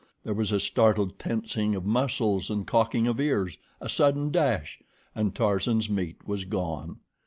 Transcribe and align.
There 0.23 0.33
was 0.33 0.51
a 0.51 0.59
startled 0.59 1.19
tensing 1.19 1.75
of 1.75 1.85
muscles 1.85 2.49
and 2.49 2.65
cocking 2.65 3.05
of 3.05 3.19
ears, 3.19 3.59
a 3.79 3.87
sudden 3.87 4.31
dash, 4.31 4.81
and 5.13 5.35
Tarzan's 5.35 5.91
meat 5.91 6.27
was 6.27 6.43
gone. 6.43 6.97